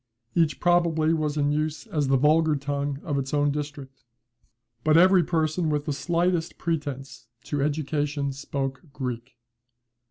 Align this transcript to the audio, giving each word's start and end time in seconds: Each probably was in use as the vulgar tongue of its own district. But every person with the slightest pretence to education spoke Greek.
Each 0.33 0.59
probably 0.59 1.13
was 1.13 1.37
in 1.37 1.51
use 1.51 1.85
as 1.85 2.07
the 2.07 2.17
vulgar 2.17 2.55
tongue 2.55 2.97
of 3.03 3.19
its 3.19 3.35
own 3.35 3.51
district. 3.51 4.03
But 4.83 4.97
every 4.97 5.21
person 5.23 5.69
with 5.69 5.85
the 5.85 5.93
slightest 5.93 6.57
pretence 6.57 7.27
to 7.43 7.61
education 7.61 8.31
spoke 8.33 8.81
Greek. 8.93 9.35